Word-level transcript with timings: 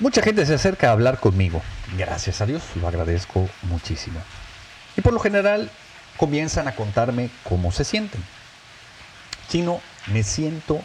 Mucha 0.00 0.22
gente 0.22 0.44
se 0.44 0.54
acerca 0.54 0.88
a 0.88 0.92
hablar 0.92 1.20
conmigo. 1.20 1.62
Gracias 1.96 2.40
a 2.40 2.46
Dios, 2.46 2.64
lo 2.74 2.88
agradezco 2.88 3.48
muchísimo. 3.62 4.20
Y 4.96 5.02
por 5.02 5.12
lo 5.12 5.20
general 5.20 5.70
comienzan 6.16 6.66
a 6.66 6.74
contarme 6.74 7.30
cómo 7.44 7.70
se 7.70 7.84
sienten. 7.84 8.22
Chino, 9.48 9.80
me 10.08 10.24
siento 10.24 10.82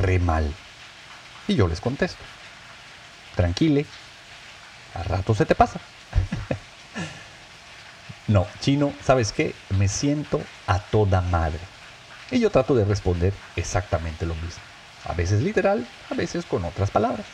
re 0.00 0.18
mal. 0.18 0.52
Y 1.48 1.54
yo 1.54 1.66
les 1.66 1.80
contesto. 1.80 2.22
Tranquile, 3.36 3.86
a 4.94 5.02
rato 5.02 5.34
se 5.34 5.46
te 5.46 5.54
pasa. 5.54 5.80
no, 8.28 8.46
chino, 8.60 8.92
¿sabes 9.02 9.32
qué? 9.32 9.54
Me 9.78 9.88
siento 9.88 10.42
a 10.66 10.78
toda 10.78 11.22
madre. 11.22 11.60
Y 12.30 12.38
yo 12.38 12.50
trato 12.50 12.74
de 12.74 12.84
responder 12.84 13.32
exactamente 13.56 14.26
lo 14.26 14.34
mismo. 14.34 14.62
A 15.06 15.14
veces 15.14 15.40
literal, 15.42 15.86
a 16.10 16.14
veces 16.14 16.44
con 16.44 16.66
otras 16.66 16.90
palabras. 16.90 17.24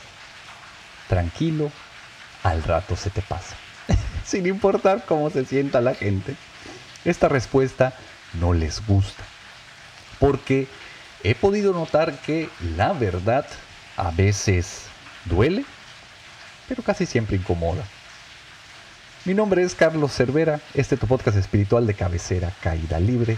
Tranquilo, 1.09 1.73
al 2.43 2.63
rato 2.63 2.97
se 2.97 3.11
te 3.11 3.23
pasa. 3.23 3.57
Sin 4.25 4.47
importar 4.47 5.05
cómo 5.07 5.31
se 5.31 5.45
sienta 5.45 5.81
la 5.81 5.95
gente, 5.95 6.37
esta 7.05 7.29
respuesta 7.29 7.95
no 8.35 8.53
les 8.53 8.87
gusta. 8.87 9.25
Porque 10.19 10.69
he 11.25 11.35
podido 11.35 11.73
notar 11.73 12.21
que 12.21 12.49
la 12.77 12.93
verdad 12.93 13.47
a 13.97 14.11
veces 14.11 14.85
duele, 15.25 15.65
pero 16.69 16.83
casi 16.83 17.07
siempre 17.07 17.37
incomoda. 17.37 17.85
Mi 19.25 19.35
nombre 19.35 19.63
es 19.63 19.75
Carlos 19.75 20.13
Cervera, 20.13 20.61
este 20.75 20.95
es 20.95 21.01
tu 21.01 21.07
podcast 21.07 21.37
espiritual 21.37 21.87
de 21.87 21.95
cabecera 21.95 22.53
Caída 22.63 23.01
Libre, 23.01 23.37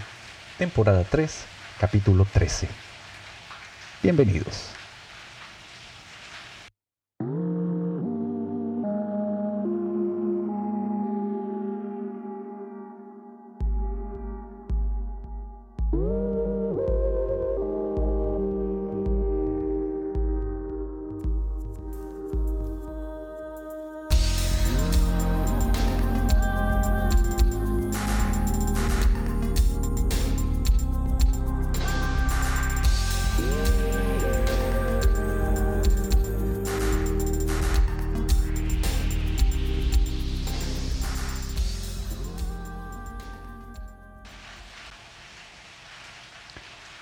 temporada 0.57 1.03
3, 1.03 1.43
capítulo 1.79 2.25
13. 2.31 2.67
Bienvenidos. 4.03 4.80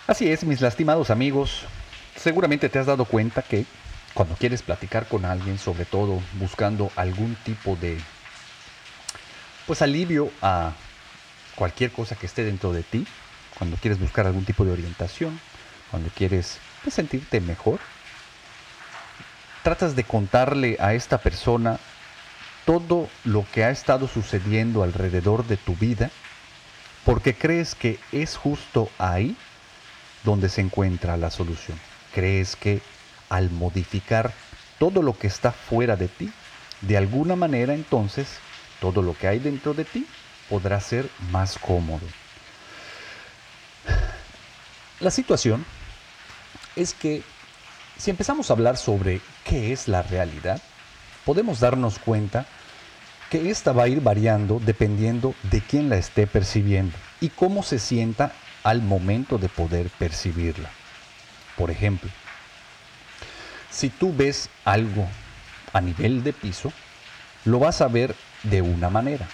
Así 0.09 0.31
es, 0.31 0.43
mis 0.43 0.59
lastimados 0.59 1.11
amigos, 1.11 1.65
seguramente 2.15 2.67
te 2.67 2.79
has 2.79 2.87
dado 2.87 3.05
cuenta 3.05 3.43
que 3.43 3.67
cuando 4.15 4.33
quieres 4.33 4.63
platicar 4.63 5.05
con 5.07 5.23
alguien, 5.23 5.59
sobre 5.59 5.85
todo 5.85 6.19
buscando 6.39 6.91
algún 6.95 7.35
tipo 7.43 7.75
de 7.75 7.95
pues 9.67 9.83
alivio 9.83 10.31
a 10.41 10.71
cualquier 11.53 11.91
cosa 11.91 12.15
que 12.15 12.25
esté 12.25 12.43
dentro 12.43 12.73
de 12.73 12.81
ti, 12.81 13.05
cuando 13.59 13.77
quieres 13.77 13.99
buscar 13.99 14.25
algún 14.25 14.45
tipo 14.45 14.65
de 14.65 14.71
orientación, 14.71 15.39
cuando 15.91 16.09
quieres 16.09 16.57
pues, 16.81 16.95
sentirte 16.95 17.39
mejor, 17.39 17.79
tratas 19.61 19.95
de 19.95 20.05
contarle 20.05 20.75
a 20.79 20.95
esta 20.95 21.19
persona 21.19 21.79
todo 22.65 23.07
lo 23.25 23.45
que 23.53 23.63
ha 23.63 23.69
estado 23.69 24.07
sucediendo 24.07 24.81
alrededor 24.81 25.45
de 25.45 25.57
tu 25.57 25.75
vida, 25.75 26.09
porque 27.05 27.35
crees 27.35 27.75
que 27.75 27.99
es 28.11 28.37
justo 28.37 28.89
ahí 28.97 29.37
donde 30.23 30.49
se 30.49 30.61
encuentra 30.61 31.17
la 31.17 31.29
solución. 31.29 31.79
¿Crees 32.13 32.55
que 32.55 32.81
al 33.29 33.49
modificar 33.49 34.33
todo 34.77 35.01
lo 35.01 35.17
que 35.17 35.27
está 35.27 35.51
fuera 35.51 35.95
de 35.95 36.07
ti, 36.07 36.31
de 36.81 36.97
alguna 36.97 37.35
manera 37.35 37.73
entonces 37.73 38.39
todo 38.79 39.01
lo 39.01 39.17
que 39.17 39.27
hay 39.27 39.39
dentro 39.39 39.73
de 39.73 39.85
ti 39.85 40.05
podrá 40.49 40.79
ser 40.79 41.09
más 41.31 41.57
cómodo? 41.57 42.05
La 44.99 45.11
situación 45.11 45.65
es 46.75 46.93
que 46.93 47.23
si 47.97 48.09
empezamos 48.09 48.49
a 48.49 48.53
hablar 48.53 48.77
sobre 48.77 49.21
qué 49.43 49.71
es 49.73 49.87
la 49.87 50.01
realidad, 50.01 50.61
podemos 51.25 51.59
darnos 51.59 51.99
cuenta 51.99 52.45
que 53.29 53.49
esta 53.51 53.73
va 53.73 53.83
a 53.83 53.87
ir 53.87 54.01
variando 54.01 54.59
dependiendo 54.65 55.35
de 55.43 55.61
quién 55.61 55.89
la 55.89 55.97
esté 55.97 56.25
percibiendo 56.25 56.97
y 57.21 57.29
cómo 57.29 57.61
se 57.61 57.77
sienta 57.77 58.33
al 58.63 58.81
momento 58.81 59.37
de 59.37 59.49
poder 59.49 59.89
percibirla. 59.89 60.69
Por 61.57 61.71
ejemplo, 61.71 62.09
si 63.69 63.89
tú 63.89 64.13
ves 64.15 64.49
algo 64.65 65.07
a 65.73 65.81
nivel 65.81 66.23
de 66.23 66.33
piso, 66.33 66.71
lo 67.45 67.59
vas 67.59 67.81
a 67.81 67.87
ver 67.87 68.15
de 68.43 68.61
una 68.61 68.89
manera. 68.89 69.27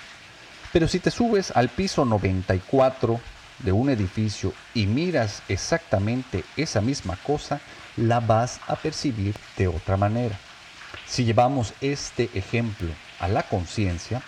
Pero 0.74 0.88
si 0.88 1.00
te 1.00 1.12
subes 1.12 1.52
al 1.52 1.70
piso 1.70 2.04
94 2.06 3.20
de 3.60 3.72
un 3.72 3.90
edificio 3.90 4.54
y 4.74 4.88
miras 4.88 5.42
exactamente 5.48 6.44
esa 6.58 6.82
misma 6.82 7.16
cosa, 7.24 7.62
la 7.96 8.20
vas 8.20 8.60
a 8.68 8.76
percibir 8.76 9.36
de 9.58 9.68
otra 9.68 9.96
manera. 9.96 10.38
Si 11.08 11.24
llevamos 11.24 11.74
este 11.82 12.30
ejemplo 12.34 12.90
a 13.20 13.28
la 13.28 13.44
conciencia, 13.44 14.22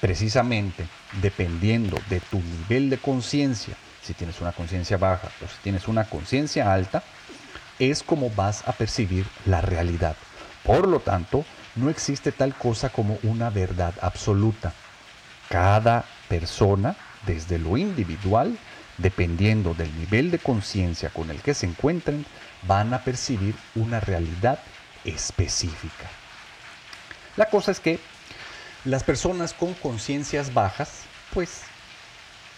precisamente 0.00 0.86
dependiendo 1.22 1.98
de 2.10 2.20
tu 2.20 2.38
nivel 2.40 2.90
de 2.90 2.98
conciencia, 2.98 3.74
si 4.08 4.14
tienes 4.14 4.40
una 4.40 4.52
conciencia 4.52 4.96
baja 4.96 5.28
o 5.44 5.48
si 5.48 5.58
tienes 5.62 5.86
una 5.86 6.04
conciencia 6.04 6.72
alta, 6.72 7.02
es 7.78 8.02
como 8.02 8.30
vas 8.30 8.66
a 8.66 8.72
percibir 8.72 9.26
la 9.44 9.60
realidad. 9.60 10.16
Por 10.64 10.88
lo 10.88 11.00
tanto, 11.00 11.44
no 11.74 11.90
existe 11.90 12.32
tal 12.32 12.54
cosa 12.54 12.88
como 12.88 13.18
una 13.22 13.50
verdad 13.50 13.92
absoluta. 14.00 14.72
Cada 15.50 16.06
persona, 16.26 16.96
desde 17.26 17.58
lo 17.58 17.76
individual, 17.76 18.56
dependiendo 18.96 19.74
del 19.74 19.94
nivel 19.98 20.30
de 20.30 20.38
conciencia 20.38 21.10
con 21.10 21.30
el 21.30 21.42
que 21.42 21.52
se 21.52 21.66
encuentren, 21.66 22.24
van 22.62 22.94
a 22.94 23.04
percibir 23.04 23.54
una 23.74 24.00
realidad 24.00 24.58
específica. 25.04 26.08
La 27.36 27.50
cosa 27.50 27.72
es 27.72 27.80
que 27.80 28.00
las 28.86 29.04
personas 29.04 29.52
con 29.52 29.74
conciencias 29.74 30.54
bajas, 30.54 31.02
pues, 31.34 31.60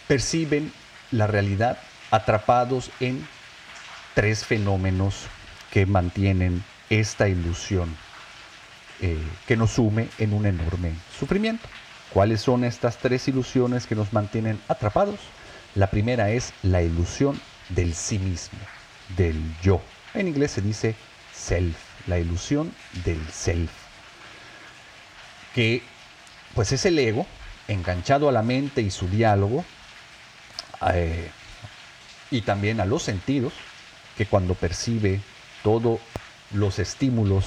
perciben 0.07 0.71
la 1.11 1.27
realidad 1.27 1.77
atrapados 2.09 2.91
en 2.99 3.25
tres 4.13 4.45
fenómenos 4.45 5.27
que 5.71 5.85
mantienen 5.85 6.63
esta 6.89 7.29
ilusión 7.29 7.95
eh, 9.01 9.17
que 9.47 9.57
nos 9.57 9.71
sume 9.71 10.09
en 10.19 10.33
un 10.33 10.45
enorme 10.45 10.93
sufrimiento. 11.17 11.67
¿Cuáles 12.13 12.41
son 12.41 12.63
estas 12.63 12.97
tres 12.97 13.27
ilusiones 13.27 13.87
que 13.87 13.95
nos 13.95 14.11
mantienen 14.11 14.59
atrapados? 14.67 15.19
La 15.75 15.87
primera 15.87 16.29
es 16.29 16.53
la 16.61 16.81
ilusión 16.81 17.39
del 17.69 17.95
sí 17.95 18.19
mismo, 18.19 18.59
del 19.15 19.41
yo. 19.61 19.81
En 20.13 20.27
inglés 20.27 20.51
se 20.51 20.61
dice 20.61 20.95
self, 21.33 21.77
la 22.07 22.19
ilusión 22.19 22.73
del 23.05 23.25
self, 23.31 23.71
que 25.55 25.81
pues 26.53 26.73
es 26.73 26.85
el 26.85 26.99
ego 26.99 27.25
enganchado 27.69 28.27
a 28.27 28.33
la 28.33 28.43
mente 28.43 28.81
y 28.81 28.91
su 28.91 29.07
diálogo 29.07 29.63
eh, 30.93 31.29
y 32.29 32.41
también 32.41 32.79
a 32.79 32.85
los 32.85 33.03
sentidos, 33.03 33.53
que 34.17 34.25
cuando 34.25 34.55
percibe 34.55 35.21
todos 35.63 35.99
los 36.51 36.79
estímulos 36.79 37.45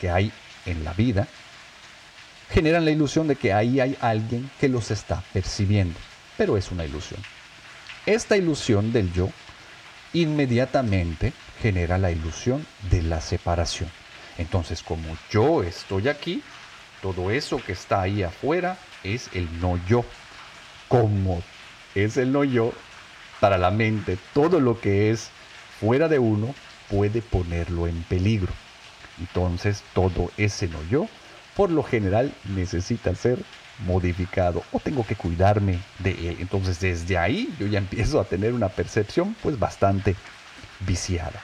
que 0.00 0.10
hay 0.10 0.32
en 0.66 0.84
la 0.84 0.92
vida, 0.92 1.26
generan 2.50 2.84
la 2.84 2.90
ilusión 2.90 3.28
de 3.28 3.36
que 3.36 3.52
ahí 3.52 3.80
hay 3.80 3.96
alguien 4.00 4.50
que 4.60 4.68
los 4.68 4.90
está 4.90 5.22
percibiendo, 5.32 5.98
pero 6.36 6.56
es 6.56 6.70
una 6.70 6.84
ilusión. 6.84 7.20
Esta 8.06 8.36
ilusión 8.36 8.92
del 8.92 9.12
yo 9.12 9.30
inmediatamente 10.12 11.32
genera 11.62 11.98
la 11.98 12.10
ilusión 12.10 12.66
de 12.90 13.02
la 13.02 13.20
separación. 13.20 13.90
Entonces, 14.38 14.82
como 14.82 15.16
yo 15.30 15.62
estoy 15.62 16.08
aquí, 16.08 16.42
todo 17.02 17.30
eso 17.30 17.62
que 17.64 17.72
está 17.72 18.02
ahí 18.02 18.22
afuera 18.22 18.78
es 19.04 19.28
el 19.34 19.60
no 19.60 19.78
yo. 19.86 20.04
Como 20.88 21.42
es 21.94 22.16
el 22.16 22.32
no 22.32 22.44
yo, 22.44 22.72
para 23.40 23.58
la 23.58 23.70
mente, 23.70 24.18
todo 24.34 24.60
lo 24.60 24.80
que 24.80 25.10
es 25.10 25.30
fuera 25.80 26.08
de 26.08 26.18
uno 26.18 26.54
puede 26.88 27.22
ponerlo 27.22 27.86
en 27.86 28.02
peligro. 28.04 28.52
Entonces, 29.18 29.82
todo 29.94 30.30
ese 30.36 30.68
no 30.68 30.82
yo, 30.90 31.08
por 31.56 31.70
lo 31.70 31.82
general, 31.82 32.32
necesita 32.44 33.14
ser 33.14 33.38
modificado 33.86 34.62
o 34.72 34.80
tengo 34.80 35.06
que 35.06 35.16
cuidarme 35.16 35.78
de 35.98 36.10
él. 36.10 36.36
Entonces, 36.40 36.80
desde 36.80 37.16
ahí 37.16 37.52
yo 37.58 37.66
ya 37.66 37.78
empiezo 37.78 38.20
a 38.20 38.24
tener 38.24 38.52
una 38.52 38.68
percepción 38.68 39.34
pues 39.42 39.58
bastante 39.58 40.16
viciada. 40.80 41.40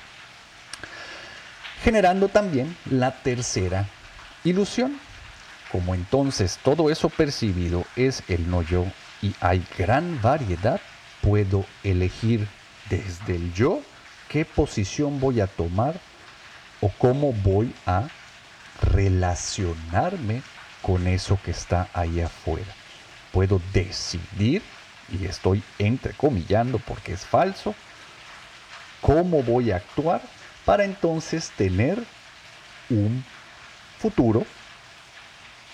Generando 1.83 2.29
también 2.29 2.77
la 2.91 3.13
tercera 3.23 3.89
ilusión. 4.45 4.99
Como 5.73 5.95
entonces 5.95 6.59
todo 6.63 6.91
eso 6.91 7.11
percibido 7.11 7.85
es 7.97 8.23
el 8.29 8.49
no 8.49 8.63
yo 8.63 8.87
y 9.27 9.35
hay 9.41 9.65
gran 9.77 10.23
variedad, 10.23 10.81
puedo 11.21 11.65
elegir 11.83 12.47
desde 12.89 13.35
el 13.35 13.53
yo 13.55 13.83
qué 14.29 14.45
posición 14.45 15.19
voy 15.19 15.41
a 15.41 15.49
tomar 15.49 15.99
o 16.81 16.91
cómo 16.91 17.33
voy 17.33 17.75
a 17.87 18.09
relacionarme 18.83 20.43
con 20.81 21.09
eso 21.09 21.39
que 21.45 21.51
está 21.51 21.89
ahí 21.93 22.21
afuera. 22.21 22.73
Puedo 23.33 23.61
decidir, 23.73 24.63
y 25.11 25.25
estoy 25.25 25.65
entrecomillando 25.81 26.79
porque 26.79 27.15
es 27.15 27.27
falso, 27.27 27.75
cómo 29.01 29.43
voy 29.43 29.73
a 29.73 29.77
actuar 29.77 30.23
para 30.65 30.85
entonces 30.85 31.51
tener 31.57 32.01
un 32.91 33.25
futuro 33.99 34.47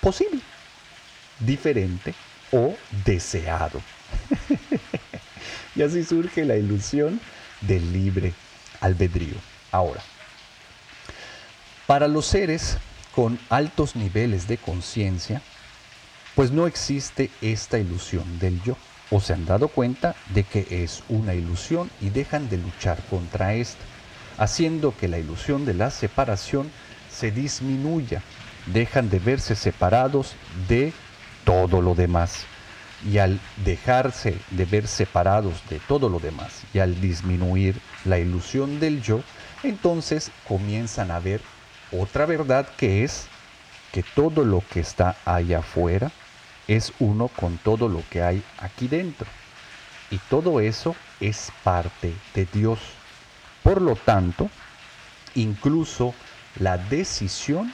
posible, 0.01 0.41
diferente 1.39 2.15
o 2.53 2.75
deseado. 3.05 3.81
y 5.75 5.83
así 5.83 6.05
surge 6.05 6.45
la 6.45 6.57
ilusión 6.57 7.21
del 7.63 7.93
libre 7.93 8.33
albedrío. 8.81 9.37
Ahora, 9.71 10.03
para 11.87 12.09
los 12.09 12.27
seres 12.27 12.79
con 13.15 13.39
altos 13.49 13.97
niveles 13.97 14.47
de 14.49 14.59
conciencia, 14.59 15.43
pues 16.35 16.51
no 16.51 16.67
existe 16.67 17.31
esta 17.41 17.79
ilusión 17.79 18.39
del 18.39 18.63
yo. 18.63 18.77
O 19.11 19.21
se 19.21 19.35
han 19.35 19.45
dado 19.45 19.69
cuenta 19.69 20.15
de 20.31 20.45
que 20.45 20.67
es 20.83 21.03
una 21.11 21.35
ilusión 21.35 21.91
y 22.01 22.09
dejan 22.09 22.49
de 22.49 22.57
luchar 22.57 23.03
contra 23.11 23.53
esta, 23.53 23.85
haciendo 24.39 24.97
que 24.97 25.09
la 25.09 25.19
ilusión 25.19 25.67
de 25.67 25.75
la 25.75 25.91
separación 25.91 26.71
se 27.11 27.31
disminuya. 27.31 28.23
Dejan 28.67 29.11
de 29.11 29.19
verse 29.19 29.55
separados 29.55 30.35
de 30.67 30.95
todo 31.45 31.81
lo 31.81 31.95
demás. 31.95 32.45
Y 33.05 33.19
al 33.19 33.41
dejarse 33.65 34.39
de 34.51 34.65
ver 34.65 34.87
separados 34.87 35.63
de 35.69 35.81
todo 35.81 36.09
lo 36.09 36.21
demás 36.21 36.63
y 36.73 36.79
al 36.79 37.01
disminuir 37.01 37.81
la 38.05 38.19
ilusión 38.19 38.79
del 38.79 39.03
yo, 39.03 39.23
entonces 39.65 40.31
comienzan 40.47 41.11
a 41.11 41.19
ver 41.19 41.41
otra 41.91 42.27
verdad 42.27 42.69
que 42.77 43.03
es 43.03 43.27
que 43.93 44.03
todo 44.03 44.45
lo 44.45 44.63
que 44.73 44.81
está 44.81 45.17
allá 45.25 45.59
afuera 45.59 46.11
es 46.69 46.93
uno 46.99 47.29
con 47.29 47.59
todo 47.59 47.89
lo 47.89 48.03
que 48.09 48.23
hay 48.23 48.43
aquí 48.59 48.89
dentro. 48.89 49.27
Y 50.11 50.19
todo 50.19 50.61
eso 50.61 50.95
es 51.21 51.51
parte 51.63 52.15
de 52.35 52.47
Dios. 52.47 52.79
Por 53.63 53.81
lo 53.81 53.97
tanto, 53.97 54.51
incluso 55.35 56.15
la 56.59 56.79
decisión 56.79 57.73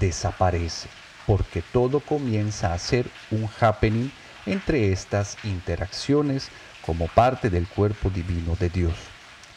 desaparece, 0.00 0.88
porque 1.26 1.62
todo 1.62 2.00
comienza 2.00 2.74
a 2.74 2.78
ser 2.78 3.06
un 3.30 3.48
happening 3.60 4.10
entre 4.46 4.92
estas 4.92 5.38
interacciones 5.44 6.48
como 6.84 7.08
parte 7.08 7.50
del 7.50 7.66
cuerpo 7.66 8.10
divino 8.10 8.56
de 8.60 8.68
Dios. 8.68 8.94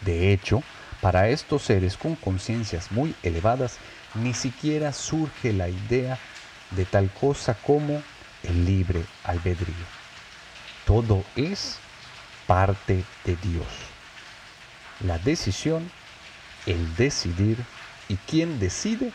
De 0.02 0.32
hecho, 0.32 0.64
para 1.02 1.30
estos 1.30 1.64
seres 1.64 1.98
con 1.98 2.16
conciencias 2.16 2.92
muy 2.92 3.16
elevadas, 3.24 3.78
ni 4.16 4.34
siquiera 4.34 4.94
surge 4.94 5.54
la 5.54 5.70
idea 5.70 6.18
de 6.72 6.86
tal 6.86 7.10
cosa 7.12 7.54
como 7.54 8.02
el 8.44 8.66
libre 8.66 9.04
albedrío. 9.24 9.76
Todo 10.86 11.24
es 11.36 11.78
parte 12.46 13.04
de 13.26 13.36
Dios. 13.36 13.68
La 15.02 15.20
decisión, 15.20 15.92
el 16.66 16.96
decidir 16.96 17.58
y 18.08 18.16
quien 18.16 18.60
decide 18.60 19.12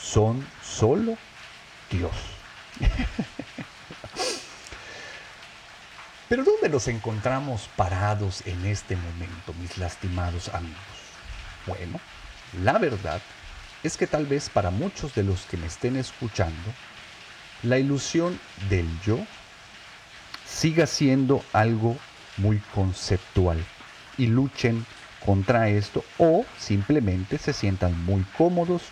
son 0.00 0.44
solo 0.62 1.16
Dios. 1.90 2.12
Pero 6.28 6.44
¿dónde 6.44 6.68
nos 6.68 6.86
encontramos 6.86 7.68
parados 7.74 8.46
en 8.46 8.64
este 8.64 8.94
momento, 8.94 9.52
mis 9.60 9.76
lastimados 9.78 10.48
amigos? 10.50 10.78
Bueno, 11.66 11.98
la 12.62 12.78
verdad 12.78 13.20
es 13.82 13.96
que 13.96 14.06
tal 14.06 14.26
vez 14.26 14.48
para 14.48 14.70
muchos 14.70 15.14
de 15.14 15.24
los 15.24 15.42
que 15.46 15.56
me 15.56 15.66
estén 15.66 15.96
escuchando, 15.96 16.72
la 17.62 17.78
ilusión 17.78 18.38
del 18.68 18.86
yo 19.00 19.18
siga 20.46 20.86
siendo 20.86 21.44
algo 21.52 21.96
muy 22.36 22.58
conceptual 22.74 23.64
y 24.16 24.26
luchen 24.26 24.86
contra 25.24 25.68
esto 25.68 26.04
o 26.18 26.44
simplemente 26.58 27.38
se 27.38 27.52
sientan 27.52 28.04
muy 28.04 28.22
cómodos 28.38 28.82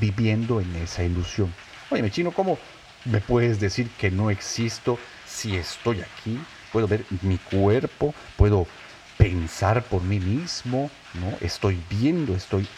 viviendo 0.00 0.60
en 0.60 0.74
esa 0.76 1.04
ilusión. 1.04 1.52
Oye, 1.90 2.10
chino, 2.10 2.32
¿cómo 2.32 2.58
me 3.04 3.20
puedes 3.20 3.60
decir 3.60 3.88
que 3.98 4.10
no 4.10 4.30
existo 4.30 4.98
si 5.26 5.56
estoy 5.56 6.00
aquí? 6.00 6.40
puedo 6.76 6.88
ver 6.88 7.06
mi 7.22 7.38
cuerpo, 7.38 8.14
puedo 8.36 8.66
pensar 9.16 9.82
por 9.82 10.02
mí 10.02 10.20
mismo, 10.20 10.90
¿no? 11.14 11.32
Estoy 11.40 11.80
viendo, 11.88 12.34
estoy 12.34 12.68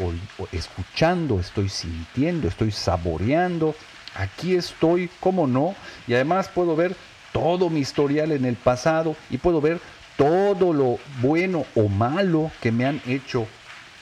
escuchando, 0.53 1.41
estoy 1.41 1.69
sintiendo, 1.69 2.47
estoy 2.47 2.71
saboreando. 2.71 3.75
Aquí 4.15 4.55
estoy, 4.55 5.11
¿cómo 5.19 5.49
no? 5.49 5.75
Y 6.07 6.15
además 6.15 6.49
puedo 6.49 6.77
ver 6.77 6.95
todo 7.33 7.71
mi 7.71 7.81
historial 7.81 8.31
en 8.31 8.45
el 8.45 8.55
pasado 8.55 9.17
y 9.31 9.39
puedo 9.39 9.61
ver 9.61 9.81
todo 10.17 10.73
lo 10.73 10.99
bueno 11.21 11.67
o 11.75 11.89
malo 11.89 12.53
que 12.61 12.71
me 12.71 12.87
han 12.87 13.03
hecho 13.05 13.49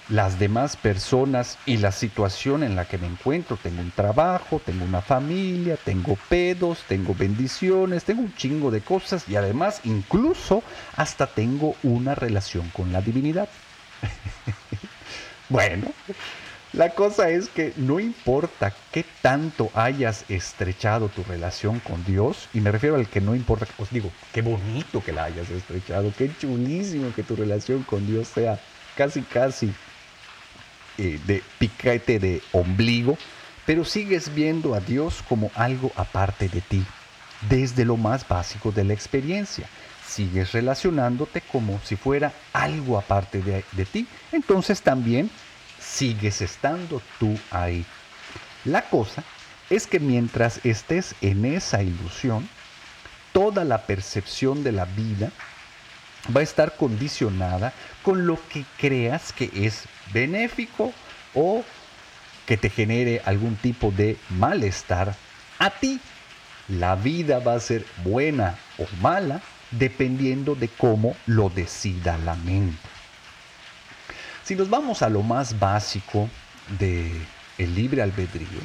las 0.09 0.39
demás 0.39 0.77
personas 0.77 1.59
y 1.67 1.79
la 1.79 1.91
situación 1.91 2.63
en 2.63 2.77
la 2.77 2.85
que 2.85 2.99
me 2.99 3.07
encuentro. 3.07 3.59
Tengo 3.61 3.81
un 3.81 3.91
trabajo, 3.91 4.61
tengo 4.65 4.85
una 4.85 5.03
familia, 5.03 5.77
tengo 5.77 6.17
pedos, 6.29 6.85
tengo 6.89 7.15
bendiciones, 7.15 8.05
tengo 8.05 8.23
un 8.23 8.35
chingo 8.35 8.71
de 8.71 8.81
cosas 8.81 9.29
y 9.29 9.37
además 9.37 9.81
incluso 9.85 10.63
hasta 10.97 11.27
tengo 11.27 11.75
una 11.83 12.15
relación 12.15 12.69
con 12.71 12.93
la 12.93 13.01
divinidad. 13.01 13.49
bueno, 15.49 15.89
la 16.73 16.91
cosa 16.91 17.31
es 17.31 17.49
que 17.49 17.73
no 17.77 17.99
importa 17.99 18.73
qué 18.93 19.05
tanto 19.23 19.71
hayas 19.75 20.25
estrechado 20.29 21.09
tu 21.09 21.25
relación 21.25 21.81
con 21.81 22.05
Dios, 22.05 22.49
y 22.53 22.61
me 22.61 22.71
refiero 22.71 22.97
al 22.97 23.09
que 23.09 23.21
no 23.21 23.35
importa, 23.35 23.67
os 23.79 23.91
digo, 23.91 24.13
qué 24.33 24.43
bonito 24.43 25.03
que 25.03 25.13
la 25.13 25.25
hayas 25.25 25.49
estrechado, 25.49 26.13
qué 26.17 26.31
chulísimo 26.39 27.15
que 27.15 27.23
tu 27.23 27.35
relación 27.35 27.83
con 27.83 28.07
Dios 28.07 28.29
sea 28.29 28.61
casi, 28.95 29.23
casi 29.23 29.73
eh, 30.99 31.21
de 31.27 31.43
piquete 31.59 32.19
de 32.19 32.43
ombligo, 32.53 33.19
pero 33.65 33.85
sigues 33.85 34.35
viendo 34.35 34.75
a 34.75 34.81
Dios 34.81 35.23
como 35.29 35.51
algo 35.55 35.93
aparte 35.97 36.49
de 36.49 36.61
ti, 36.61 36.85
desde 37.49 37.85
lo 37.85 37.97
más 37.97 38.27
básico 38.27 38.73
de 38.73 38.85
la 38.85 38.95
experiencia. 38.95 39.69
Sigues 40.07 40.53
relacionándote 40.53 41.41
como 41.41 41.81
si 41.85 41.97
fuera 41.97 42.33
algo 42.53 42.97
aparte 42.97 43.43
de, 43.43 43.65
de 43.73 43.85
ti, 43.85 44.07
entonces 44.33 44.83
también 44.83 45.31
sigues 45.81 46.41
estando 46.41 47.03
tú 47.19 47.37
ahí. 47.51 47.85
La 48.65 48.83
cosa 48.83 49.25
es 49.69 49.87
que 49.87 50.01
mientras 50.01 50.65
estés 50.65 51.15
en 51.21 51.45
esa 51.45 51.83
ilusión, 51.83 52.49
toda 53.33 53.65
la 53.65 53.83
percepción 53.83 54.65
de 54.65 54.73
la 54.73 54.85
vida 54.85 55.31
va 56.35 56.41
a 56.41 56.45
estar 56.45 56.77
condicionada 56.77 57.73
con 58.03 58.27
lo 58.27 58.39
que 58.49 58.65
creas 58.79 59.33
que 59.33 59.51
es 59.55 59.85
benéfico 60.13 60.93
o 61.35 61.65
que 62.47 62.57
te 62.57 62.71
genere 62.71 63.23
algún 63.25 63.57
tipo 63.57 63.91
de 63.91 64.17
malestar 64.31 65.15
a 65.59 65.71
ti. 65.71 66.01
La 66.69 66.97
vida 66.97 67.39
va 67.39 67.55
a 67.55 67.61
ser 67.61 67.85
buena 68.05 68.57
o 68.79 68.87
mala 69.01 69.41
dependiendo 69.71 70.55
de 70.55 70.69
cómo 70.69 71.17
lo 71.27 71.49
decida 71.49 72.19
la 72.19 72.35
mente. 72.37 72.79
Si 74.45 74.55
nos 74.55 74.71
vamos 74.71 75.03
a 75.03 75.09
lo 75.09 75.23
más 75.23 75.59
básico 75.59 76.29
de 76.79 77.13
el 77.59 77.75
libre 77.75 78.03
albedrío, 78.03 78.61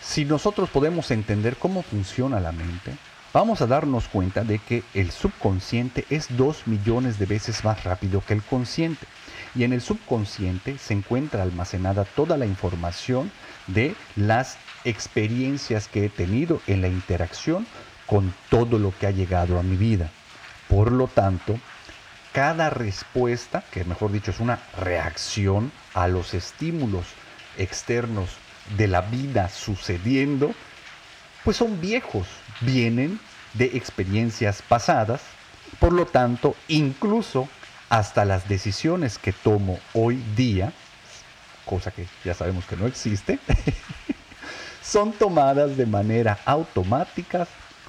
si 0.00 0.24
nosotros 0.24 0.70
podemos 0.70 1.10
entender 1.10 1.56
cómo 1.56 1.82
funciona 1.82 2.38
la 2.38 2.52
mente, 2.52 2.96
vamos 3.32 3.62
a 3.62 3.66
darnos 3.66 4.06
cuenta 4.06 4.44
de 4.44 4.58
que 4.58 4.84
el 4.94 5.10
subconsciente 5.10 6.04
es 6.10 6.36
dos 6.36 6.66
millones 6.66 7.18
de 7.18 7.26
veces 7.26 7.64
más 7.64 7.82
rápido 7.84 8.22
que 8.24 8.34
el 8.34 8.42
consciente. 8.42 9.06
Y 9.54 9.64
en 9.64 9.72
el 9.72 9.80
subconsciente 9.80 10.78
se 10.78 10.94
encuentra 10.94 11.42
almacenada 11.42 12.04
toda 12.04 12.36
la 12.36 12.46
información 12.46 13.30
de 13.66 13.94
las 14.16 14.58
experiencias 14.84 15.88
que 15.88 16.06
he 16.06 16.08
tenido 16.08 16.60
en 16.66 16.82
la 16.82 16.88
interacción 16.88 17.66
con 18.06 18.34
todo 18.50 18.78
lo 18.78 18.92
que 18.98 19.06
ha 19.06 19.10
llegado 19.10 19.58
a 19.58 19.62
mi 19.62 19.76
vida. 19.76 20.10
Por 20.68 20.92
lo 20.92 21.06
tanto, 21.06 21.58
cada 22.32 22.68
respuesta, 22.68 23.62
que 23.70 23.84
mejor 23.84 24.10
dicho 24.10 24.32
es 24.32 24.40
una 24.40 24.58
reacción 24.76 25.70
a 25.94 26.08
los 26.08 26.34
estímulos 26.34 27.06
externos 27.56 28.30
de 28.76 28.88
la 28.88 29.02
vida 29.02 29.48
sucediendo, 29.48 30.52
pues 31.44 31.56
son 31.56 31.80
viejos, 31.80 32.26
vienen 32.60 33.20
de 33.52 33.66
experiencias 33.76 34.62
pasadas, 34.62 35.20
por 35.78 35.92
lo 35.92 36.06
tanto, 36.06 36.56
incluso 36.66 37.48
hasta 37.88 38.24
las 38.24 38.48
decisiones 38.48 39.18
que 39.18 39.32
tomo 39.32 39.78
hoy 39.92 40.16
día, 40.36 40.72
cosa 41.64 41.90
que 41.90 42.06
ya 42.24 42.34
sabemos 42.34 42.64
que 42.66 42.76
no 42.76 42.86
existe, 42.86 43.38
son 44.82 45.12
tomadas 45.12 45.76
de 45.76 45.86
manera 45.86 46.38
automática 46.44 47.46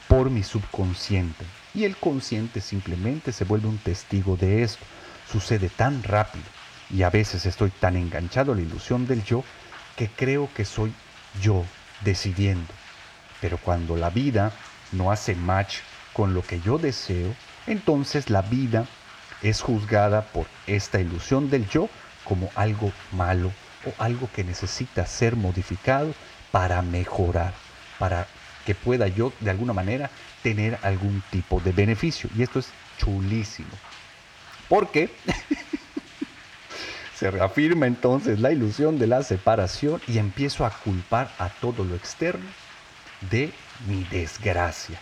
por 0.07 0.29
mi 0.29 0.43
subconsciente. 0.43 1.45
Y 1.73 1.83
el 1.83 1.97
consciente 1.97 2.61
simplemente 2.61 3.31
se 3.31 3.43
vuelve 3.43 3.67
un 3.67 3.77
testigo 3.77 4.37
de 4.37 4.63
esto. 4.63 4.83
Sucede 5.29 5.69
tan 5.69 6.03
rápido 6.03 6.45
y 6.89 7.03
a 7.03 7.09
veces 7.09 7.45
estoy 7.45 7.71
tan 7.71 7.95
enganchado 7.95 8.53
a 8.53 8.55
la 8.55 8.61
ilusión 8.61 9.07
del 9.07 9.23
yo 9.23 9.43
que 9.95 10.07
creo 10.07 10.49
que 10.53 10.65
soy 10.65 10.93
yo 11.41 11.65
decidiendo. 12.03 12.71
Pero 13.41 13.57
cuando 13.57 13.97
la 13.97 14.09
vida 14.09 14.51
no 14.91 15.11
hace 15.11 15.35
match 15.35 15.79
con 16.13 16.33
lo 16.33 16.41
que 16.41 16.61
yo 16.61 16.77
deseo, 16.77 17.35
entonces 17.67 18.29
la 18.29 18.41
vida 18.41 18.85
es 19.41 19.61
juzgada 19.61 20.23
por 20.25 20.47
esta 20.67 20.99
ilusión 20.99 21.49
del 21.49 21.67
yo 21.69 21.89
como 22.23 22.49
algo 22.55 22.91
malo 23.11 23.51
o 23.85 24.03
algo 24.03 24.29
que 24.33 24.43
necesita 24.43 25.05
ser 25.05 25.35
modificado 25.35 26.13
para 26.51 26.81
mejorar, 26.81 27.53
para 27.99 28.27
que 28.65 28.75
pueda 28.75 29.07
yo 29.07 29.31
de 29.39 29.51
alguna 29.51 29.73
manera 29.73 30.09
tener 30.41 30.79
algún 30.81 31.23
tipo 31.29 31.59
de 31.59 31.71
beneficio. 31.71 32.29
Y 32.35 32.43
esto 32.43 32.59
es 32.59 32.69
chulísimo. 32.97 33.69
Porque 34.67 35.11
se 37.15 37.29
reafirma 37.29 37.85
entonces 37.85 38.39
la 38.39 38.51
ilusión 38.51 38.97
de 38.97 39.07
la 39.07 39.23
separación 39.23 40.01
y 40.07 40.17
empiezo 40.17 40.65
a 40.65 40.71
culpar 40.71 41.31
a 41.37 41.49
todo 41.49 41.83
lo 41.83 41.95
externo 41.95 42.45
de 43.29 43.51
mi 43.87 44.03
desgracia 44.05 44.99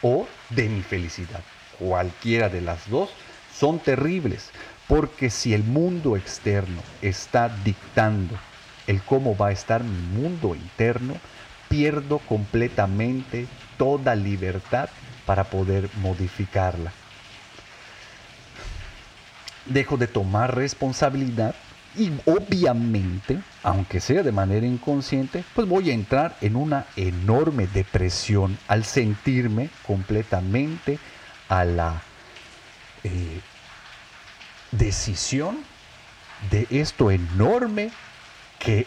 o 0.00 0.26
de 0.50 0.68
mi 0.68 0.82
felicidad. 0.82 1.42
Cualquiera 1.78 2.48
de 2.48 2.60
las 2.60 2.88
dos 2.88 3.10
son 3.52 3.78
terribles, 3.78 4.50
porque 4.88 5.30
si 5.30 5.54
el 5.54 5.64
mundo 5.64 6.16
externo 6.16 6.82
está 7.00 7.48
dictando 7.64 8.36
el 8.86 9.02
cómo 9.02 9.36
va 9.36 9.48
a 9.48 9.52
estar 9.52 9.84
mi 9.84 10.20
mundo 10.20 10.54
interno, 10.54 11.14
pierdo 11.68 12.18
completamente 12.18 13.46
toda 13.78 14.14
libertad 14.14 14.88
para 15.24 15.44
poder 15.44 15.88
modificarla. 16.00 16.92
Dejo 19.66 19.96
de 19.96 20.08
tomar 20.08 20.56
responsabilidad 20.56 21.54
y 21.96 22.10
obviamente, 22.26 23.38
aunque 23.62 24.00
sea 24.00 24.22
de 24.22 24.32
manera 24.32 24.66
inconsciente, 24.66 25.44
pues 25.54 25.68
voy 25.68 25.90
a 25.90 25.94
entrar 25.94 26.36
en 26.40 26.56
una 26.56 26.86
enorme 26.96 27.66
depresión 27.66 28.58
al 28.66 28.84
sentirme 28.84 29.70
completamente 29.86 30.98
a 31.48 31.64
la 31.64 32.02
eh, 33.04 33.40
decisión 34.70 35.58
de 36.50 36.66
esto 36.70 37.10
enorme 37.10 37.90
que 38.58 38.86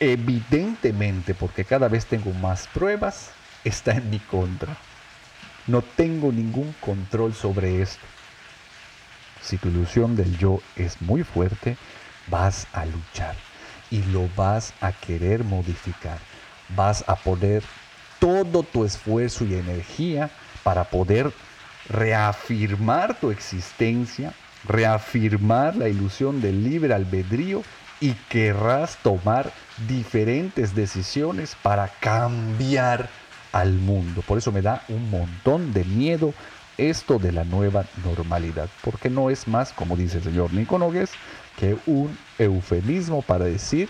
evidentemente, 0.00 1.34
porque 1.34 1.64
cada 1.64 1.88
vez 1.88 2.06
tengo 2.06 2.32
más 2.32 2.66
pruebas, 2.68 3.32
está 3.64 3.92
en 3.92 4.10
mi 4.10 4.18
contra. 4.18 4.76
No 5.66 5.82
tengo 5.82 6.32
ningún 6.32 6.74
control 6.80 7.34
sobre 7.34 7.82
esto. 7.82 8.04
Si 9.42 9.58
tu 9.58 9.68
ilusión 9.68 10.16
del 10.16 10.36
yo 10.38 10.60
es 10.76 11.00
muy 11.02 11.22
fuerte, 11.22 11.76
vas 12.28 12.66
a 12.72 12.86
luchar 12.86 13.36
y 13.90 14.02
lo 14.04 14.28
vas 14.36 14.72
a 14.80 14.92
querer 14.92 15.44
modificar. 15.44 16.18
Vas 16.70 17.04
a 17.06 17.16
poner 17.16 17.62
todo 18.18 18.62
tu 18.62 18.84
esfuerzo 18.84 19.44
y 19.44 19.54
energía 19.54 20.30
para 20.62 20.84
poder 20.84 21.32
reafirmar 21.90 23.18
tu 23.18 23.30
existencia, 23.30 24.32
reafirmar 24.66 25.76
la 25.76 25.88
ilusión 25.88 26.40
del 26.40 26.64
libre 26.64 26.94
albedrío 26.94 27.62
y 28.00 28.12
querrás 28.28 28.96
tomar 29.02 29.52
diferentes 29.88 30.74
decisiones 30.74 31.56
para 31.62 31.88
cambiar 32.00 33.08
al 33.52 33.72
mundo. 33.72 34.22
Por 34.22 34.38
eso 34.38 34.52
me 34.52 34.62
da 34.62 34.82
un 34.88 35.10
montón 35.10 35.72
de 35.72 35.84
miedo 35.84 36.32
esto 36.78 37.18
de 37.18 37.32
la 37.32 37.44
nueva 37.44 37.84
normalidad, 38.04 38.68
porque 38.82 39.10
no 39.10 39.28
es 39.28 39.46
más, 39.46 39.72
como 39.72 39.96
dice 39.96 40.18
el 40.18 40.24
señor 40.24 40.52
Nico 40.54 40.78
que 41.58 41.76
un 41.86 42.16
eufemismo 42.38 43.20
para 43.20 43.44
decir 43.44 43.88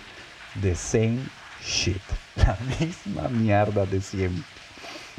the 0.61 0.75
same 0.75 1.21
shit, 1.65 2.03
la 2.37 2.57
misma 2.81 3.29
mierda 3.29 3.87
de 3.87 4.01
siempre. 4.01 4.60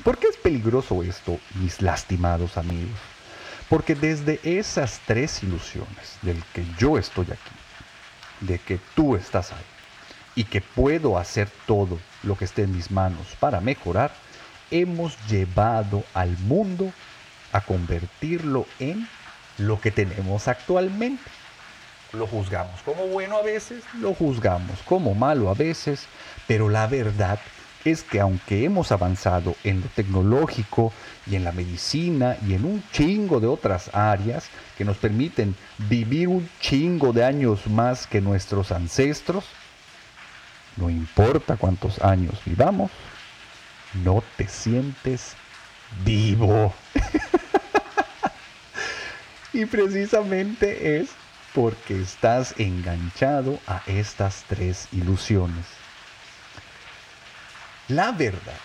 ¿Por 0.04 0.18
qué 0.18 0.28
es 0.28 0.38
peligroso 0.38 1.04
esto, 1.04 1.40
mis 1.56 1.82
lastimados 1.82 2.58
amigos? 2.58 2.98
Porque 3.70 3.94
desde 3.94 4.40
esas 4.44 5.00
tres 5.06 5.44
ilusiones, 5.44 6.18
del 6.24 6.44
que 6.54 6.66
yo 6.80 6.98
estoy 6.98 7.26
aquí, 7.26 7.52
de 8.40 8.58
que 8.58 8.80
tú 8.96 9.16
estás 9.16 9.52
ahí, 9.52 9.64
y 10.34 10.46
que 10.46 10.60
puedo 10.62 11.20
hacer 11.20 11.50
todo 11.68 12.00
lo 12.24 12.36
que 12.36 12.46
esté 12.46 12.64
en 12.64 12.76
mis 12.76 12.90
manos 12.90 13.28
para 13.40 13.62
mejorar, 13.62 14.12
hemos 14.72 15.16
llevado 15.28 16.04
al 16.16 16.36
mundo 16.40 16.92
a 17.52 17.62
convertirlo 17.62 18.66
en 18.80 19.08
lo 19.60 19.80
que 19.80 19.92
tenemos 19.92 20.48
actualmente. 20.48 21.30
Lo 22.14 22.26
juzgamos 22.26 22.82
como 22.82 23.06
bueno 23.08 23.38
a 23.38 23.44
veces, 23.44 23.84
lo 24.00 24.16
juzgamos 24.16 24.80
como 24.86 25.14
malo 25.14 25.50
a 25.50 25.54
veces, 25.54 26.08
pero 26.48 26.70
la 26.70 26.88
verdad 26.88 27.40
es 27.60 27.61
que 28.10 28.20
aunque 28.20 28.64
hemos 28.64 28.92
avanzado 28.92 29.56
en 29.64 29.82
lo 29.82 29.88
tecnológico 29.88 30.94
y 31.26 31.36
en 31.36 31.44
la 31.44 31.52
medicina 31.52 32.38
y 32.48 32.54
en 32.54 32.66
un 32.66 32.84
chingo 32.92 33.40
de 33.40 33.48
otras 33.48 33.90
áreas 33.94 34.50
que 34.78 34.86
nos 34.86 34.98
permiten 34.98 35.56
vivir 35.90 36.28
un 36.28 36.48
chingo 36.60 37.12
de 37.12 37.26
años 37.26 37.66
más 37.66 38.06
que 38.06 38.22
nuestros 38.22 38.72
ancestros, 38.72 39.46
no 40.78 40.92
importa 40.92 41.58
cuántos 41.58 42.00
años 42.04 42.40
vivamos, 42.46 42.92
no 44.04 44.24
te 44.38 44.48
sientes 44.48 45.34
vivo. 46.06 46.72
y 49.54 49.66
precisamente 49.66 51.00
es 51.00 51.10
porque 51.56 52.00
estás 52.00 52.54
enganchado 52.60 53.58
a 53.66 53.82
estas 53.88 54.46
tres 54.48 54.88
ilusiones. 54.92 55.81
La 57.88 58.12
verdad 58.12 58.60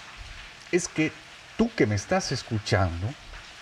es 0.73 0.89
que 0.89 1.13
tú 1.57 1.71
que 1.75 1.87
me 1.87 1.95
estás 1.95 2.33
escuchando, 2.33 3.09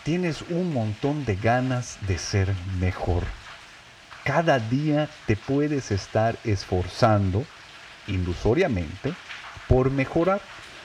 tienes 0.03 0.43
un 0.43 0.73
montón 0.73 1.25
de 1.25 1.37
ganas 1.37 1.99
de 2.07 2.19
ser 2.19 2.53
mejor. 2.79 3.25
Cada 4.25 4.59
día 4.59 5.09
te 5.27 5.37
puedes 5.37 5.91
estar 5.91 6.37
esforzando 6.45 7.45
ilusoriamente 8.07 9.15
por 9.69 9.91
mejorar, 9.91 10.41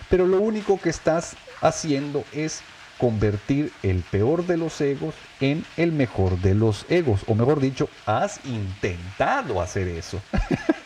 pero 0.09 0.25
lo 0.25 0.39
único 0.39 0.79
que 0.79 0.89
estás 0.89 1.35
haciendo 1.61 2.23
es 2.31 2.61
convertir 2.97 3.71
el 3.81 4.03
peor 4.03 4.45
de 4.45 4.57
los 4.57 4.79
egos 4.81 5.15
en 5.39 5.65
el 5.77 5.91
mejor 5.91 6.37
de 6.39 6.53
los 6.53 6.85
egos. 6.89 7.21
O 7.27 7.35
mejor 7.35 7.59
dicho, 7.59 7.89
has 8.05 8.39
intentado 8.45 9.61
hacer 9.61 9.87
eso. 9.87 10.21